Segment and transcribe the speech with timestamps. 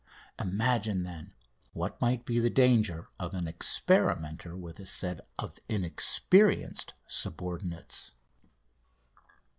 [0.39, 1.35] Imagine, then,
[1.73, 8.13] what might be the danger of an experimenter with a set of inexperienced subordinates.